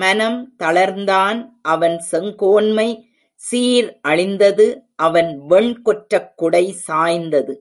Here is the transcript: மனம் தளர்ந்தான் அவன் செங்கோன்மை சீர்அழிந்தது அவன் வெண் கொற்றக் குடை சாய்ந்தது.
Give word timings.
மனம் 0.00 0.38
தளர்ந்தான் 0.58 1.40
அவன் 1.62 1.94
செங்கோன்மை 2.10 2.86
சீர்அழிந்தது 3.40 4.66
அவன் 4.96 5.30
வெண் 5.46 5.82
கொற்றக் 5.82 6.32
குடை 6.36 6.64
சாய்ந்தது. 6.86 7.54